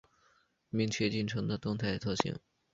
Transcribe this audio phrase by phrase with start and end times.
[0.71, 2.35] 明确进程的动态特性